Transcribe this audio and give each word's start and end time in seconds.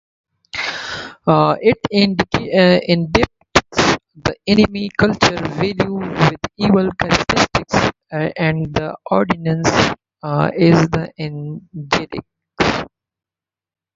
It 0.55 2.17
depicts 2.31 3.97
the 4.15 4.35
enemy's 4.47 4.89
cultural 4.97 5.47
values 5.49 6.31
with 6.31 6.41
evil 6.57 6.89
characteristics, 6.99 7.75
and 8.09 8.73
the 8.73 8.97
audience's 9.11 9.93
as 10.23 10.89
angelic. 11.19 12.25